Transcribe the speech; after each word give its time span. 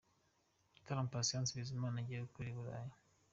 Igitaramo 0.69 1.11
Patient 1.13 1.47
Bizimana 1.55 1.97
agiye 2.01 2.25
gukorera 2.25 2.53
i 2.55 2.57
Burayi. 2.59 2.93